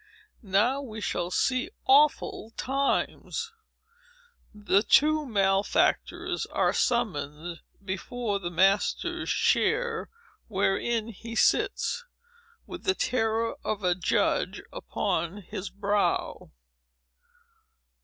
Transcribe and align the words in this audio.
Now 0.41 0.81
we 0.81 0.99
shall 0.99 1.29
see 1.29 1.69
awful 1.85 2.53
times! 2.57 3.51
The 4.51 4.81
two 4.81 5.27
malefactors 5.27 6.47
are 6.47 6.73
summoned 6.73 7.59
before 7.85 8.39
the 8.39 8.49
master's 8.49 9.29
chair, 9.29 10.09
wherein 10.47 11.09
he 11.09 11.35
sits, 11.35 12.03
with 12.65 12.83
the 12.83 12.95
terror 12.95 13.55
of 13.63 13.83
a 13.83 13.93
judge 13.93 14.63
upon 14.73 15.43
his 15.43 15.69
brow. 15.69 16.49